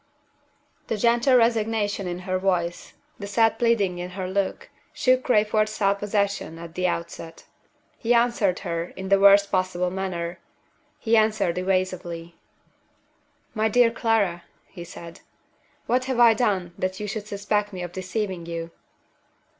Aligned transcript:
The 0.87 0.97
gentle 0.97 1.35
resignation 1.37 2.07
in 2.07 2.17
her 2.25 2.39
voice, 2.39 2.93
the 3.19 3.27
sad 3.27 3.59
pleading 3.59 3.99
in 3.99 4.09
her 4.17 4.27
look, 4.27 4.71
shook 4.93 5.21
Crayford's 5.23 5.73
self 5.73 5.99
possession 5.99 6.57
at 6.57 6.73
the 6.73 6.87
outset. 6.87 7.45
He 7.99 8.11
answered 8.11 8.57
her 8.61 8.85
in 8.95 9.09
the 9.09 9.19
worst 9.19 9.51
possible 9.51 9.91
manner; 9.91 10.39
he 10.97 11.15
answered 11.15 11.59
evasively. 11.59 12.35
"My 13.53 13.69
dear 13.69 13.91
Clara," 13.91 14.45
he 14.65 14.83
said, 14.83 15.19
"what 15.85 16.05
have 16.05 16.19
I 16.19 16.33
done 16.33 16.73
that 16.79 16.99
you 16.99 17.05
should 17.05 17.27
suspect 17.27 17.71
me 17.71 17.83
of 17.83 17.91
deceiving 17.91 18.47
you?" 18.47 18.71